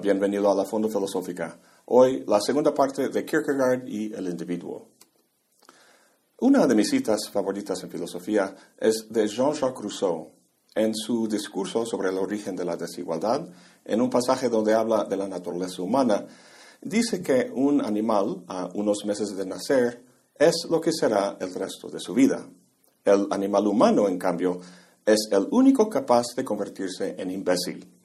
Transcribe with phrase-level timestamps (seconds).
[0.00, 1.58] Bienvenido a la Fondo Filosófica.
[1.86, 4.88] Hoy la segunda parte de Kierkegaard y el individuo.
[6.40, 10.32] Una de mis citas favoritas en filosofía es de Jean-Jacques Rousseau,
[10.74, 13.48] en su discurso sobre el origen de la desigualdad,
[13.84, 16.26] en un pasaje donde habla de la naturaleza humana,
[16.80, 20.02] dice que un animal a unos meses de nacer
[20.34, 22.44] es lo que será el resto de su vida.
[23.04, 24.60] El animal humano, en cambio,
[25.06, 28.03] es el único capaz de convertirse en imbécil.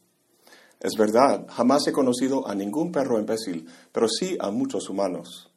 [0.80, 5.52] Es verdad, jamás he conocido a ningún perro imbécil, pero sí a muchos humanos.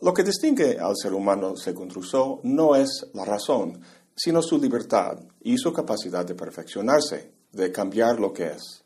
[0.00, 3.80] Lo que distingue al ser humano, según Rousseau, no es la razón,
[4.14, 8.84] sino su libertad y su capacidad de perfeccionarse, de cambiar lo que es.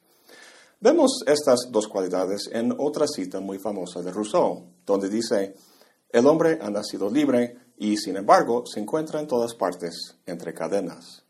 [0.80, 5.54] Vemos estas dos cualidades en otra cita muy famosa de Rousseau, donde dice,
[6.08, 11.21] el hombre ha nacido libre y sin embargo se encuentra en todas partes entre cadenas.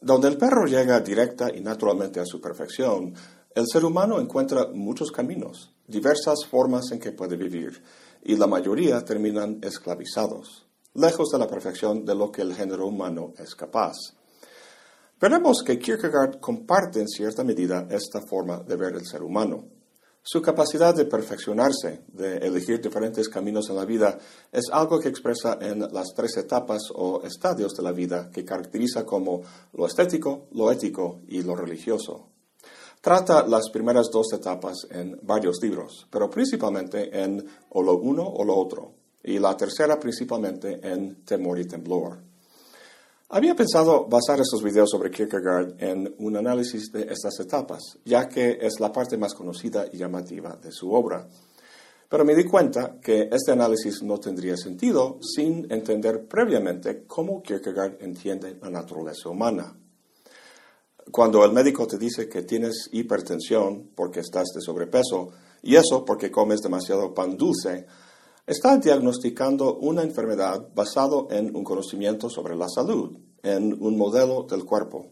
[0.00, 3.14] Donde el perro llega directa y naturalmente a su perfección,
[3.54, 7.82] el ser humano encuentra muchos caminos, diversas formas en que puede vivir,
[8.22, 13.34] y la mayoría terminan esclavizados, lejos de la perfección de lo que el género humano
[13.36, 13.96] es capaz.
[15.20, 19.79] Veremos que Kierkegaard comparte en cierta medida esta forma de ver el ser humano.
[20.22, 24.18] Su capacidad de perfeccionarse, de elegir diferentes caminos en la vida,
[24.52, 29.06] es algo que expresa en las tres etapas o estadios de la vida que caracteriza
[29.06, 29.40] como
[29.72, 32.28] lo estético, lo ético y lo religioso.
[33.00, 38.44] Trata las primeras dos etapas en varios libros, pero principalmente en o lo uno o
[38.44, 38.92] lo otro,
[39.24, 42.29] y la tercera principalmente en Temor y Temblor.
[43.32, 48.58] Había pensado basar estos videos sobre Kierkegaard en un análisis de estas etapas, ya que
[48.60, 51.28] es la parte más conocida y llamativa de su obra.
[52.08, 58.02] Pero me di cuenta que este análisis no tendría sentido sin entender previamente cómo Kierkegaard
[58.02, 59.78] entiende la naturaleza humana.
[61.12, 65.30] Cuando el médico te dice que tienes hipertensión porque estás de sobrepeso,
[65.62, 67.86] y eso porque comes demasiado pan dulce,
[68.50, 74.64] está diagnosticando una enfermedad basado en un conocimiento sobre la salud, en un modelo del
[74.64, 75.06] cuerpo.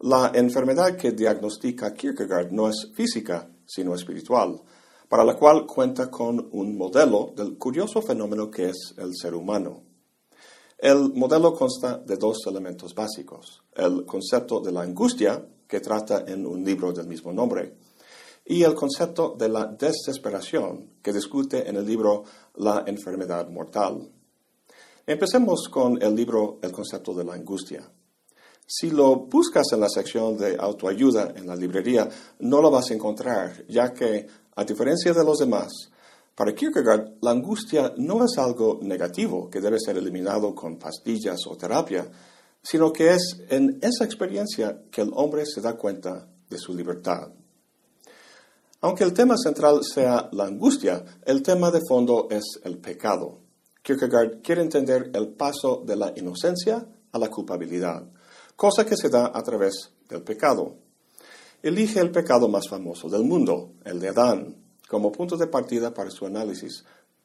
[0.00, 4.60] La enfermedad que diagnostica Kierkegaard no es física, sino espiritual,
[5.08, 9.82] para la cual cuenta con un modelo del curioso fenómeno que es el ser humano.
[10.78, 16.44] El modelo consta de dos elementos básicos, el concepto de la angustia, que trata en
[16.44, 17.76] un libro del mismo nombre,
[18.44, 22.24] y el concepto de la desesperación, que discute en el libro
[22.56, 24.10] La enfermedad mortal.
[25.04, 27.82] Empecemos con el libro El concepto de la angustia.
[28.64, 32.08] Si lo buscas en la sección de autoayuda en la librería,
[32.38, 35.72] no lo vas a encontrar, ya que, a diferencia de los demás,
[36.36, 41.56] para Kierkegaard la angustia no es algo negativo que debe ser eliminado con pastillas o
[41.56, 42.08] terapia,
[42.62, 47.28] sino que es en esa experiencia que el hombre se da cuenta de su libertad.
[48.80, 53.42] Aunque el tema central sea la angustia, el tema de fondo es el pecado.
[53.82, 58.04] Kierkegaard quiere entender el paso de la inocencia a la culpabilidad,
[58.54, 60.76] cosa que se da a través del pecado.
[61.62, 64.56] Elige el pecado más famoso del mundo, el de Adán,
[64.88, 66.84] como punto de partida para su análisis,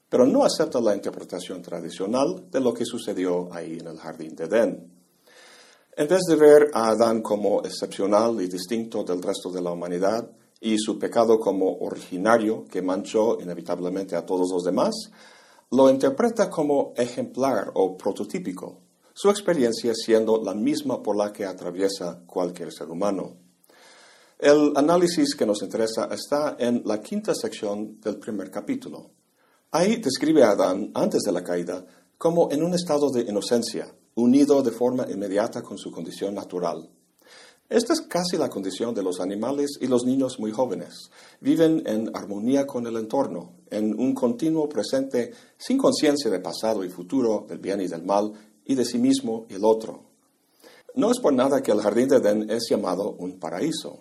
[0.09, 4.45] pero no acepta la interpretación tradicional de lo que sucedió ahí en el jardín de
[4.45, 4.91] Edén.
[5.95, 10.29] En vez de ver a Adán como excepcional y distinto del resto de la humanidad,
[10.59, 14.95] y su pecado como originario que manchó inevitablemente a todos los demás,
[15.71, 18.81] lo interpreta como ejemplar o prototípico,
[19.13, 23.35] su experiencia siendo la misma por la que atraviesa cualquier ser humano.
[24.39, 29.11] El análisis que nos interesa está en la quinta sección del primer capítulo.
[29.71, 31.85] Ahí describe a Adán antes de la caída
[32.17, 36.89] como en un estado de inocencia, unido de forma inmediata con su condición natural.
[37.69, 41.11] Esta es casi la condición de los animales y los niños muy jóvenes.
[41.41, 46.89] Viven en armonía con el entorno, en un continuo presente sin conciencia de pasado y
[46.89, 48.31] futuro, del bien y del mal,
[48.63, 50.03] y de sí mismo y el otro.
[50.95, 53.99] No es por nada que el jardín de Edén es llamado un paraíso.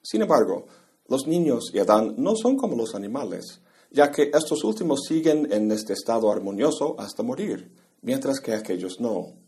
[0.00, 0.66] Sin embargo,
[1.08, 3.60] los niños y Adán no son como los animales,
[3.90, 9.47] ya que estos últimos siguen en este estado armonioso hasta morir, mientras que aquellos no.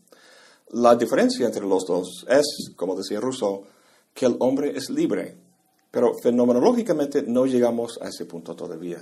[0.73, 3.63] La diferencia entre los dos es, como decía Rousseau,
[4.13, 5.37] que el hombre es libre,
[5.91, 9.01] pero fenomenológicamente no llegamos a ese punto todavía.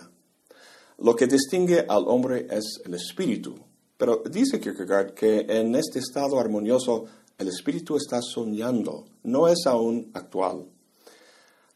[0.97, 3.55] Lo que distingue al hombre es el espíritu,
[3.95, 7.05] pero dice Kierkegaard que en este estado armonioso
[7.37, 10.65] el espíritu está soñando, no es aún actual.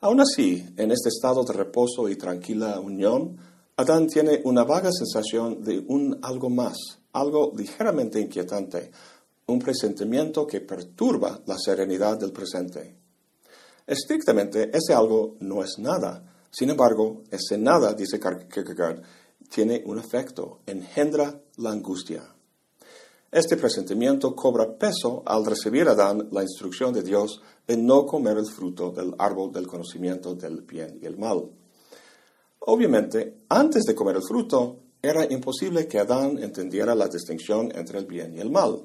[0.01, 3.37] Aún así, en este estado de reposo y tranquila unión,
[3.77, 6.77] Adán tiene una vaga sensación de un algo más,
[7.13, 8.91] algo ligeramente inquietante,
[9.47, 12.95] un presentimiento que perturba la serenidad del presente.
[13.85, 16.23] Estrictamente, ese algo no es nada.
[16.49, 19.01] Sin embargo, ese nada, dice Kierkegaard,
[19.49, 22.23] tiene un efecto, engendra la angustia.
[23.31, 28.45] Este presentimiento cobra peso al recibir Adán la instrucción de Dios de no comer el
[28.45, 31.49] fruto del árbol del conocimiento del bien y el mal.
[32.59, 38.05] Obviamente, antes de comer el fruto, era imposible que Adán entendiera la distinción entre el
[38.05, 38.83] bien y el mal.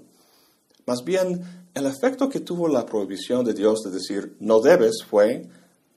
[0.89, 5.47] Más bien, el efecto que tuvo la prohibición de Dios de decir no debes fue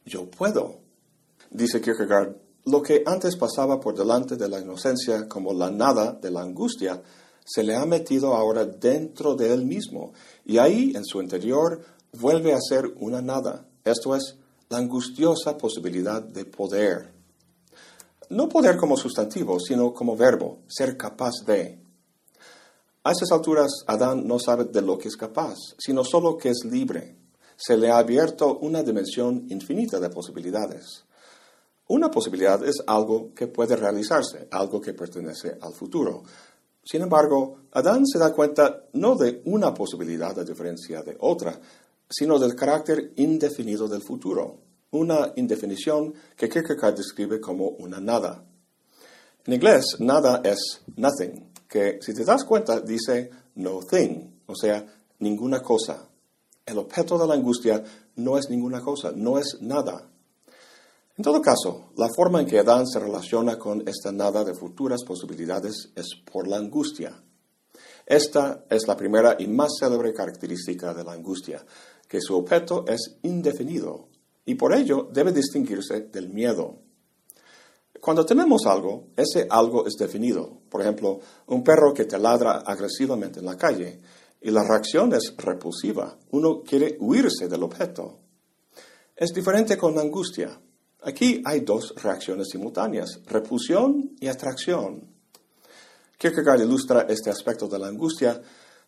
[0.05, 0.79] yo puedo.
[1.49, 2.35] Dice Kierkegaard,
[2.65, 7.01] lo que antes pasaba por delante de la inocencia como la nada de la angustia,
[7.45, 10.11] se le ha metido ahora dentro de él mismo
[10.43, 11.79] y ahí en su interior
[12.11, 14.35] vuelve a ser una nada, esto es,
[14.67, 17.13] la angustiosa posibilidad de poder.
[18.27, 21.79] No poder como sustantivo, sino como verbo, ser capaz de.
[23.03, 26.63] A esas alturas, Adán no sabe de lo que es capaz, sino solo que es
[26.65, 27.15] libre.
[27.57, 31.03] Se le ha abierto una dimensión infinita de posibilidades.
[31.87, 36.21] Una posibilidad es algo que puede realizarse, algo que pertenece al futuro.
[36.83, 41.59] Sin embargo, Adán se da cuenta no de una posibilidad a diferencia de otra,
[42.07, 44.59] sino del carácter indefinido del futuro,
[44.91, 48.45] una indefinición que Kierkegaard describe como una nada.
[49.45, 54.85] En inglés, nada es nothing, que si te das cuenta dice no thing, o sea,
[55.19, 56.05] ninguna cosa.
[56.65, 57.81] El objeto de la angustia
[58.17, 60.11] no es ninguna cosa, no es nada.
[61.17, 65.03] En todo caso, la forma en que Adán se relaciona con esta nada de futuras
[65.05, 67.23] posibilidades es por la angustia.
[68.05, 71.65] Esta es la primera y más célebre característica de la angustia,
[72.05, 74.09] que su objeto es indefinido
[74.43, 76.79] y por ello debe distinguirse del miedo.
[77.99, 80.61] Cuando tememos algo, ese algo es definido.
[80.69, 83.99] Por ejemplo, un perro que te ladra agresivamente en la calle
[84.41, 86.17] y la reacción es repulsiva.
[86.31, 88.17] Uno quiere huirse del objeto.
[89.15, 90.59] Es diferente con la angustia.
[91.03, 95.07] Aquí hay dos reacciones simultáneas, repulsión y atracción.
[96.17, 98.41] Kierkegaard ilustra este aspecto de la angustia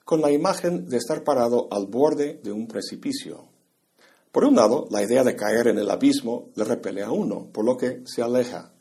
[0.04, 3.48] con la imagen de estar parado al borde de un precipicio.
[4.32, 7.66] Por un lado, la idea de caer en el abismo le repele a uno, por
[7.66, 8.73] lo que se aleja.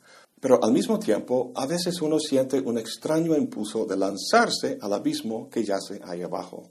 [0.43, 5.49] Pero al mismo tiempo, a veces uno siente un extraño impulso de lanzarse al abismo
[5.49, 6.69] que yace ahí abajo.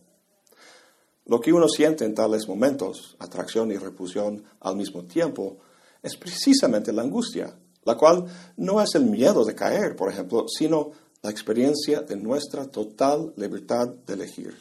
[1.25, 5.57] Lo que uno siente en tales momentos, atracción y repulsión al mismo tiempo,
[6.03, 8.27] es precisamente la angustia, la cual
[8.59, 10.91] no es el miedo de caer, por ejemplo, sino
[11.23, 14.55] la experiencia de nuestra total libertad de elegir.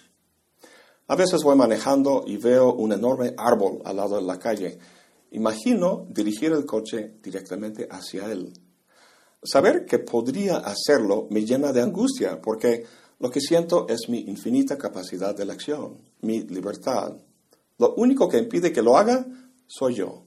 [1.07, 4.80] A veces voy manejando y veo un enorme árbol al lado de la calle.
[5.31, 8.54] Imagino dirigir el coche directamente hacia él.
[9.44, 12.86] Saber que podría hacerlo me llena de angustia porque
[13.20, 17.14] lo que siento es mi infinita capacidad de elección, mi libertad.
[17.80, 19.26] Lo único que impide que lo haga
[19.66, 20.24] soy yo.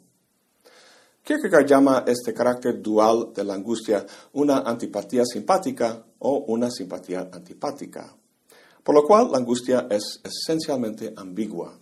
[1.23, 8.15] Kierkegaard llama este carácter dual de la angustia una antipatía simpática o una simpatía antipática,
[8.83, 11.79] por lo cual la angustia es esencialmente ambigua.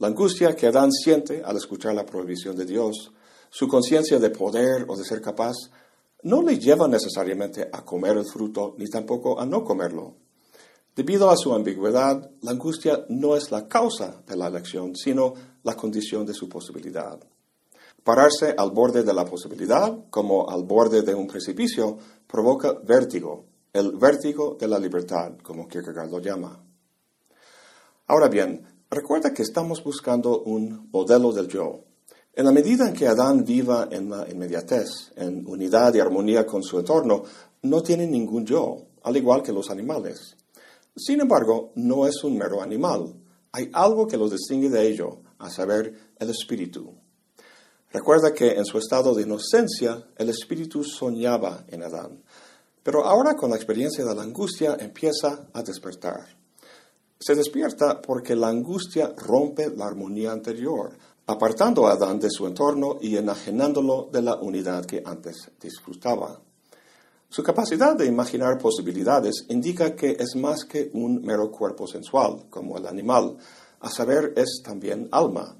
[0.00, 3.12] La angustia que Adán siente al escuchar la prohibición de Dios,
[3.48, 5.54] su conciencia de poder o de ser capaz,
[6.22, 10.14] no le lleva necesariamente a comer el fruto ni tampoco a no comerlo.
[10.94, 15.74] Debido a su ambigüedad, la angustia no es la causa de la elección, sino la
[15.74, 17.18] condición de su posibilidad.
[18.04, 23.92] Pararse al borde de la posibilidad, como al borde de un precipicio, provoca vértigo, el
[23.96, 26.62] vértigo de la libertad, como Kierkegaard lo llama.
[28.08, 31.84] Ahora bien, recuerda que estamos buscando un modelo del yo.
[32.34, 36.62] En la medida en que Adán viva en la inmediatez, en unidad y armonía con
[36.62, 37.24] su entorno,
[37.60, 40.34] no tiene ningún yo, al igual que los animales.
[40.96, 43.14] Sin embargo, no es un mero animal.
[43.52, 46.94] Hay algo que lo distingue de ello, a saber, el espíritu.
[47.90, 52.22] Recuerda que en su estado de inocencia el espíritu soñaba en Adán,
[52.82, 56.34] pero ahora con la experiencia de la angustia empieza a despertar.
[57.20, 62.98] Se despierta porque la angustia rompe la armonía anterior, apartando a Adán de su entorno
[63.00, 66.40] y enajenándolo de la unidad que antes disfrutaba.
[67.28, 72.76] Su capacidad de imaginar posibilidades indica que es más que un mero cuerpo sensual, como
[72.76, 73.38] el animal,
[73.80, 75.56] a saber, es también alma.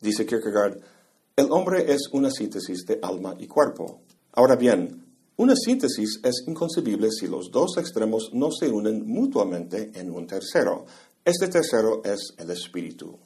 [0.00, 0.80] Dice Kierkegaard,
[1.36, 4.00] el hombre es una síntesis de alma y cuerpo.
[4.32, 5.04] Ahora bien,
[5.36, 10.86] una síntesis es inconcebible si los dos extremos no se unen mutuamente en un tercero.
[11.24, 13.18] Este tercero es el espíritu.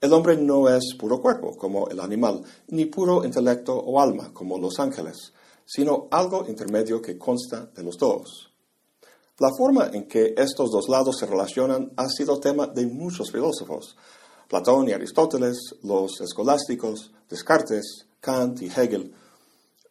[0.00, 4.56] El hombre no es puro cuerpo, como el animal, ni puro intelecto o alma, como
[4.56, 5.32] los ángeles,
[5.64, 8.52] sino algo intermedio que consta de los dos.
[9.40, 13.96] La forma en que estos dos lados se relacionan ha sido tema de muchos filósofos,
[14.48, 19.12] Platón y Aristóteles, los escolásticos, Descartes, Kant y Hegel.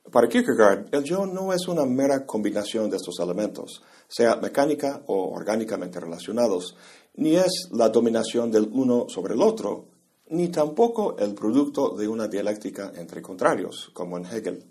[0.09, 5.33] Para Kierkegaard, el yo no es una mera combinación de estos elementos, sea mecánica o
[5.33, 6.77] orgánicamente relacionados,
[7.15, 9.96] ni es la dominación del uno sobre el otro,
[10.29, 14.65] ni tampoco el producto de una dialéctica entre contrarios, como en Hegel.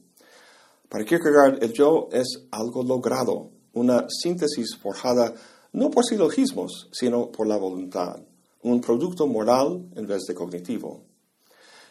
[0.88, 5.34] Para Kierkegaard, el yo es algo logrado, una síntesis forjada
[5.72, 8.20] no por silogismos, sino por la voluntad,
[8.62, 11.04] un producto moral en vez de cognitivo.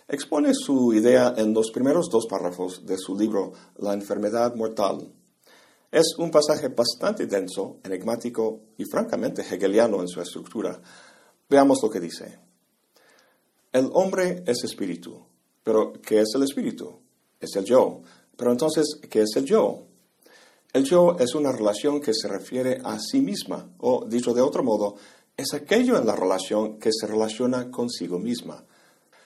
[0.07, 5.11] Expone su idea en los primeros dos párrafos de su libro La enfermedad mortal.
[5.91, 10.79] Es un pasaje bastante denso, enigmático y francamente hegeliano en su estructura.
[11.49, 12.39] Veamos lo que dice.
[13.75, 15.21] El hombre es espíritu,
[15.61, 16.97] pero ¿qué es el espíritu?
[17.41, 18.03] Es el yo.
[18.37, 19.81] Pero entonces, ¿qué es el yo?
[20.71, 24.63] El yo es una relación que se refiere a sí misma, o dicho de otro
[24.63, 24.95] modo,
[25.35, 28.63] es aquello en la relación que se relaciona consigo misma.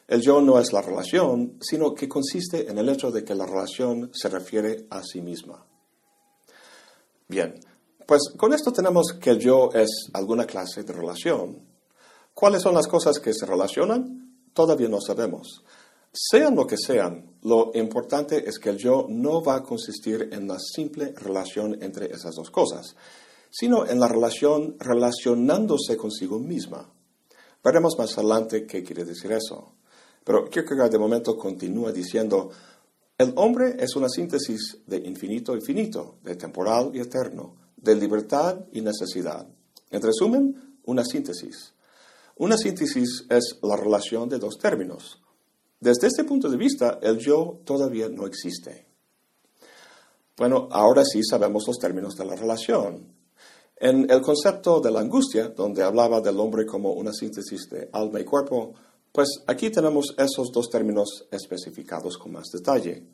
[0.08, 3.46] El yo no es la relación, sino que consiste en el hecho de que la
[3.46, 5.64] relación se refiere a sí misma.
[7.28, 7.54] Bien,
[8.08, 11.60] pues con esto tenemos que el yo es alguna clase de relación.
[12.34, 14.29] ¿Cuáles son las cosas que se relacionan?
[14.60, 15.64] Todavía no sabemos.
[16.12, 20.50] Sean lo que sean, lo importante es que el yo no va a consistir en
[20.50, 22.94] la simple relación entre esas dos cosas,
[23.50, 26.92] sino en la relación relacionándose consigo misma.
[27.64, 29.76] Veremos más adelante qué quiere decir eso.
[30.26, 32.50] Pero Kierkegaard de momento continúa diciendo,
[33.18, 38.60] el hombre es una síntesis de infinito y finito, de temporal y eterno, de libertad
[38.74, 39.48] y necesidad.
[39.90, 41.76] En resumen, una síntesis.
[42.40, 45.22] Una síntesis es la relación de dos términos,
[45.82, 48.86] desde este punto de vista, el yo todavía no existe.
[50.36, 53.14] Bueno, ahora sí sabemos los términos de la relación.
[53.78, 58.20] En el concepto de la angustia, donde hablaba del hombre como una síntesis de alma
[58.20, 58.74] y cuerpo,
[59.14, 63.06] pues aquí tenemos esos dos términos especificados con más detalle.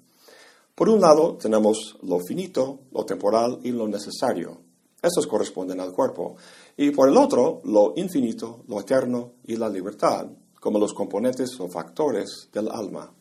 [0.73, 4.64] Por un lado, tenemos lo finito, lo temporal y lo necesario.
[5.05, 6.35] Estos corresponden al cuerpo.
[6.75, 10.27] Y por el otro, lo infinito, lo eterno y la libertad
[10.65, 13.13] como los componentes o factores del alma.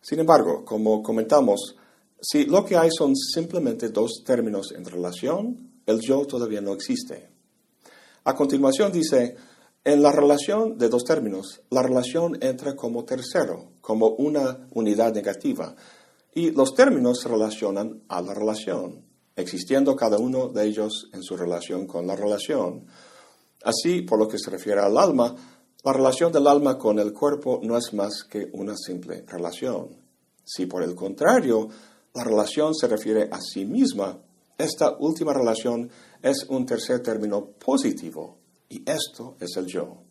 [0.00, 1.76] Sin embargo, como comentamos,
[2.18, 7.28] si lo que hay son simplemente dos términos en relación, el yo todavía no existe.
[8.24, 9.36] A continuación dice,
[9.84, 15.76] en la relación de dos términos, la relación entra como tercero, como una unidad negativa,
[16.34, 19.04] y los términos se relacionan a la relación,
[19.40, 22.86] existiendo cada uno de ellos en su relación con la relación.
[23.62, 25.34] Así, por lo que se refiere al alma,
[25.82, 29.96] la relación del alma con el cuerpo no es más que una simple relación.
[30.44, 31.68] Si por el contrario
[32.14, 34.18] la relación se refiere a sí misma,
[34.58, 35.90] esta última relación
[36.22, 38.36] es un tercer término positivo
[38.68, 40.02] y esto es el yo.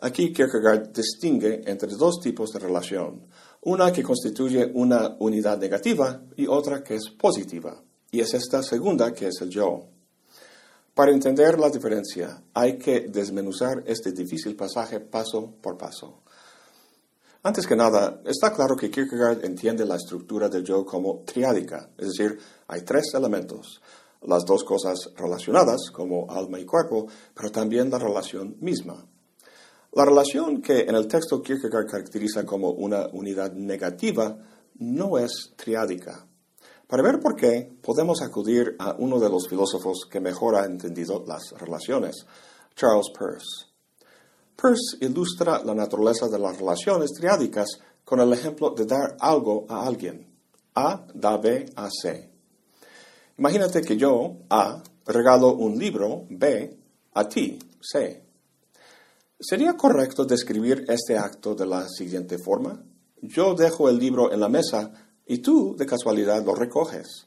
[0.00, 3.26] Aquí Kierkegaard distingue entre dos tipos de relación,
[3.64, 9.12] una que constituye una unidad negativa y otra que es positiva, y es esta segunda
[9.12, 9.86] que es el yo.
[10.94, 16.20] Para entender la diferencia, hay que desmenuzar este difícil pasaje paso por paso.
[17.42, 22.08] Antes que nada, está claro que Kierkegaard entiende la estructura del yo como triádica, es
[22.08, 23.80] decir, hay tres elementos,
[24.22, 29.06] las dos cosas relacionadas, como alma y cuerpo, pero también la relación misma.
[29.94, 34.36] La relación que en el texto Kierkegaard caracteriza como una unidad negativa
[34.80, 36.26] no es triádica.
[36.88, 41.24] Para ver por qué, podemos acudir a uno de los filósofos que mejor ha entendido
[41.28, 42.26] las relaciones,
[42.74, 43.66] Charles Peirce.
[44.60, 47.68] Peirce ilustra la naturaleza de las relaciones triádicas
[48.04, 50.26] con el ejemplo de dar algo a alguien.
[50.74, 52.32] A da B a C.
[53.38, 56.78] Imagínate que yo, A, regalo un libro, B,
[57.12, 58.23] a ti, C.
[59.46, 62.82] ¿Sería correcto describir este acto de la siguiente forma?
[63.20, 64.90] Yo dejo el libro en la mesa
[65.26, 67.26] y tú de casualidad lo recoges.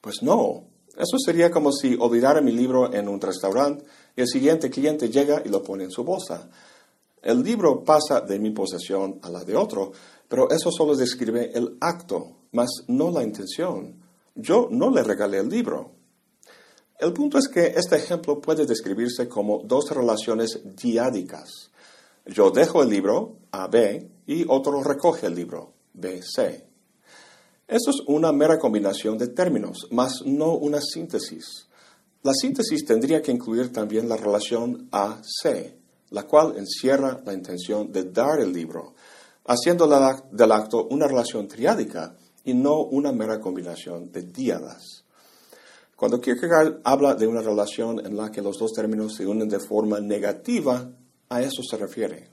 [0.00, 0.64] Pues no,
[0.96, 3.84] eso sería como si olvidara mi libro en un restaurante
[4.16, 6.50] y el siguiente cliente llega y lo pone en su bolsa.
[7.22, 9.92] El libro pasa de mi posesión a la de otro,
[10.26, 14.02] pero eso solo describe el acto, mas no la intención.
[14.34, 15.92] Yo no le regalé el libro.
[17.02, 21.72] El punto es que este ejemplo puede describirse como dos relaciones diádicas.
[22.26, 26.64] Yo dejo el libro, A, B, y otro recoge el libro, B, C.
[27.66, 31.66] Esto es una mera combinación de términos, mas no una síntesis.
[32.22, 35.76] La síntesis tendría que incluir también la relación A-C,
[36.10, 38.94] la cual encierra la intención de dar el libro,
[39.46, 45.01] haciendo del acto una relación triádica y no una mera combinación de díadas.
[46.02, 49.60] Cuando Kierkegaard habla de una relación en la que los dos términos se unen de
[49.60, 50.90] forma negativa,
[51.28, 52.28] a eso se refiere.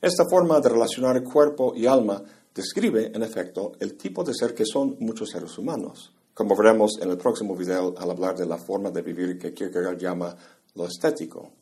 [0.00, 2.20] Esta forma de relacionar cuerpo y alma
[2.52, 7.08] describe, en efecto, el tipo de ser que son muchos seres humanos, como veremos en
[7.08, 10.36] el próximo video al hablar de la forma de vivir que Kierkegaard llama
[10.74, 11.52] lo estético.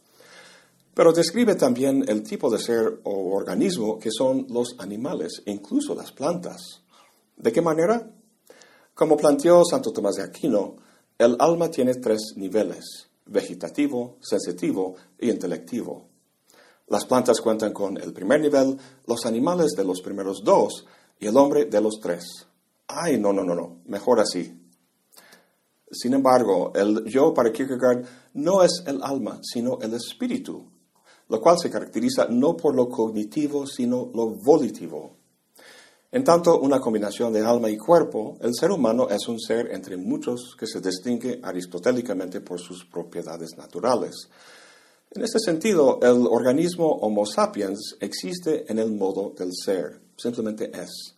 [0.95, 6.12] Pero describe también el tipo de ser o organismo que son los animales, incluso las
[6.12, 6.81] plantas.
[7.37, 8.11] ¿De qué manera?
[8.95, 10.89] Como planteó Santo Tomás de Aquino,
[11.21, 16.07] el alma tiene tres niveles, vegetativo, sensitivo y intelectivo.
[16.87, 20.87] Las plantas cuentan con el primer nivel, los animales de los primeros dos
[21.19, 22.25] y el hombre de los tres.
[22.87, 24.50] Ay, no, no, no, no, mejor así.
[25.91, 30.71] Sin embargo, el yo para Kierkegaard no es el alma, sino el espíritu,
[31.29, 35.20] lo cual se caracteriza no por lo cognitivo, sino lo volitivo.
[36.12, 39.97] En tanto, una combinación de alma y cuerpo, el ser humano es un ser entre
[39.97, 44.29] muchos que se distingue aristotélicamente por sus propiedades naturales.
[45.12, 51.14] En este sentido, el organismo Homo sapiens existe en el modo del ser, simplemente es.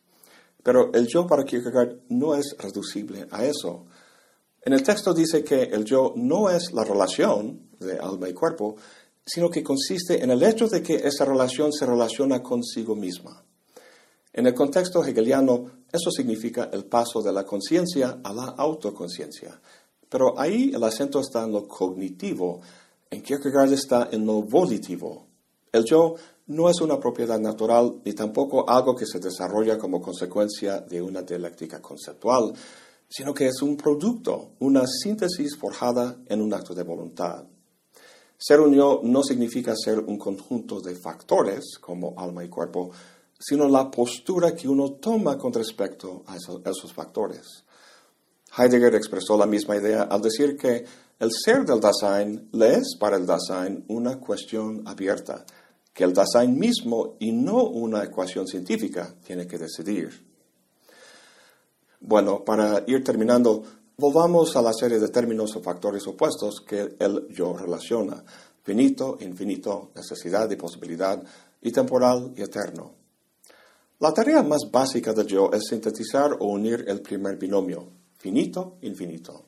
[0.62, 3.86] Pero el yo para Kierkegaard no es reducible a eso.
[4.60, 8.76] En el texto dice que el yo no es la relación de alma y cuerpo,
[9.24, 13.42] sino que consiste en el hecho de que esa relación se relaciona consigo misma.
[14.32, 19.60] En el contexto hegeliano, eso significa el paso de la conciencia a la autoconciencia.
[20.08, 22.60] Pero ahí el acento está en lo cognitivo,
[23.10, 25.26] en Kierkegaard está en lo volitivo.
[25.70, 26.14] El yo
[26.46, 31.22] no es una propiedad natural ni tampoco algo que se desarrolla como consecuencia de una
[31.22, 32.52] dialéctica conceptual,
[33.08, 37.44] sino que es un producto, una síntesis forjada en un acto de voluntad.
[38.38, 42.90] Ser un yo no significa ser un conjunto de factores como alma y cuerpo,
[43.44, 47.64] sino la postura que uno toma con respecto a esos, factores.
[48.56, 50.84] Heidegger expresó la misma idea al decir que
[51.18, 55.44] el ser del Dasein le es para el Dasein una cuestión abierta,
[55.92, 60.26] que el Dasein mismo y no una ecuación científica tiene que decidir.
[62.00, 63.62] Bueno, para ir terminando,
[64.02, 68.24] Volvamos a la serie de términos o factores opuestos que el yo relaciona.
[68.64, 71.22] Finito, infinito, necesidad y posibilidad,
[71.60, 73.01] y temporal y eterno.
[74.02, 77.86] La tarea más básica del yo es sintetizar o unir el primer binomio,
[78.18, 79.44] finito, infinito.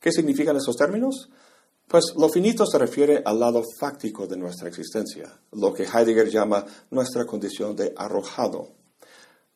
[0.00, 1.30] ¿Qué significan esos términos?
[1.86, 6.66] Pues lo finito se refiere al lado fáctico de nuestra existencia, lo que Heidegger llama
[6.90, 8.66] nuestra condición de arrojado,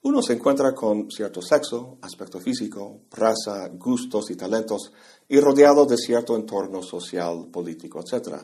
[0.03, 4.93] uno se encuentra con cierto sexo, aspecto físico, raza, gustos y talentos,
[5.29, 8.37] y rodeado de cierto entorno social, político, etc.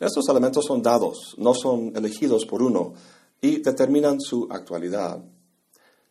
[0.00, 2.94] Estos elementos son dados, no son elegidos por uno,
[3.40, 5.22] y determinan su actualidad.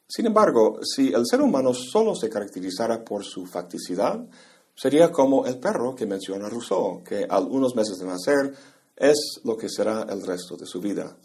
[0.07, 4.25] Sin embargo, si el ser humano solo se caracterizara por su facticidad,
[4.73, 8.53] sería como el perro que menciona Rousseau, que a unos meses de nacer
[8.95, 11.17] es lo que será el resto de su vida.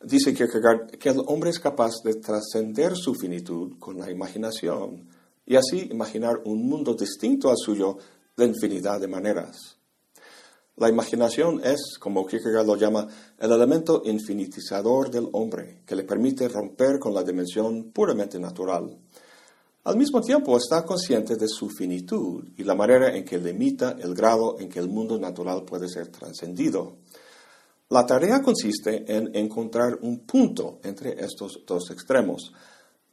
[0.00, 5.08] Dice Kierkegaard que el hombre es capaz de trascender su finitud con la imaginación
[5.44, 7.96] y así imaginar un mundo distinto al suyo
[8.36, 9.75] de infinidad de maneras.
[10.76, 13.08] La imaginación es, como Kierkegaard lo llama,
[13.38, 18.94] el elemento infinitizador del hombre, que le permite romper con la dimensión puramente natural.
[19.84, 24.14] Al mismo tiempo está consciente de su finitud y la manera en que limita el
[24.14, 26.96] grado en que el mundo natural puede ser trascendido.
[27.88, 32.52] La tarea consiste en encontrar un punto entre estos dos extremos.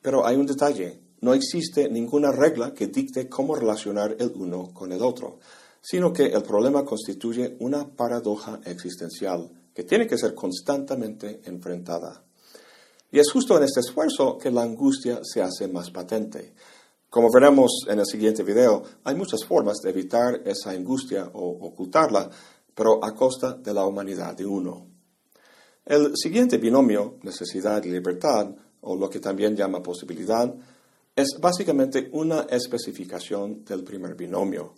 [0.02, 1.00] Pero hay un detalle.
[1.22, 5.40] No existe ninguna regla que dicte cómo relacionar el uno con el otro,
[5.84, 12.24] sino que el problema constituye una paradoja existencial que tiene que ser constantemente enfrentada.
[13.12, 16.54] Y es justo en este esfuerzo que la angustia se hace más patente.
[17.10, 22.30] Como veremos en el siguiente video, hay muchas formas de evitar esa angustia o ocultarla,
[22.74, 24.88] pero a costa de la humanidad de uno.
[25.86, 30.52] El siguiente binomio, necesidad y libertad, o lo que también llama posibilidad,
[31.14, 34.76] es básicamente una especificación del primer binomio.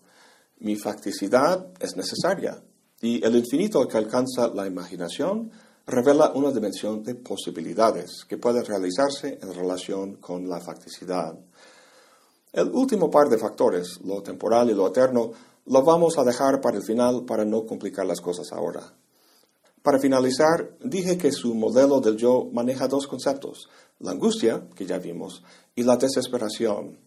[0.60, 2.62] Mi facticidad es necesaria
[3.02, 5.52] y el infinito que alcanza la imaginación
[5.86, 11.38] revela una dimensión de posibilidades que puede realizarse en relación con la facticidad.
[12.52, 15.32] El último par de factores, lo temporal y lo eterno,
[15.66, 18.94] lo vamos a dejar para el final para no complicar las cosas ahora.
[19.84, 24.98] Para finalizar, dije que su modelo del yo maneja dos conceptos, la angustia, que ya
[24.98, 25.44] vimos,
[25.76, 26.98] y la desesperación.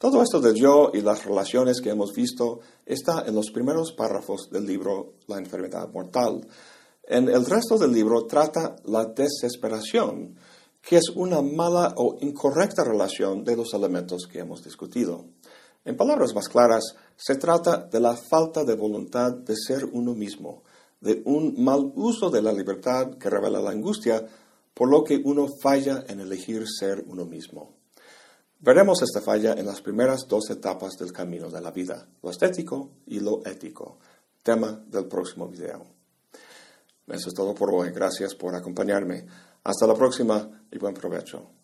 [0.00, 4.48] Todo esto del yo y las relaciones que hemos visto está en los primeros párrafos
[4.50, 6.40] del libro La enfermedad mortal.
[7.06, 10.36] En el resto del libro trata la desesperación,
[10.80, 15.26] que es una mala o incorrecta relación de los elementos que hemos discutido.
[15.84, 20.62] En palabras más claras, se trata de la falta de voluntad de ser uno mismo,
[21.02, 24.26] de un mal uso de la libertad que revela la angustia,
[24.72, 27.79] por lo que uno falla en elegir ser uno mismo.
[28.62, 32.90] Veremos esta falla en las primeras dos etapas del camino de la vida, lo estético
[33.06, 33.98] y lo ético,
[34.42, 35.86] tema del próximo video.
[37.06, 37.90] Eso es todo por hoy.
[37.90, 39.26] Gracias por acompañarme.
[39.64, 41.59] Hasta la próxima y buen provecho.